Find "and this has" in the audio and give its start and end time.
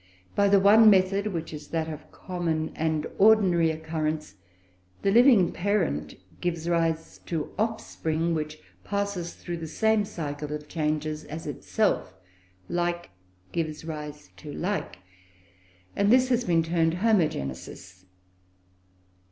15.95-16.45